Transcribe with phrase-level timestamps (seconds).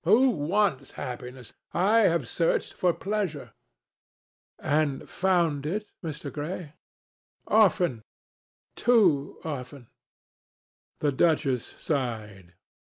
[0.03, 1.53] Who wants happiness?
[1.73, 3.51] I have searched for pleasure."
[4.57, 6.33] "And found it, Mr.
[6.33, 6.73] Gray?"
[7.45, 8.01] "Often.
[8.75, 9.89] Too often."
[11.01, 12.55] The duchess sighed.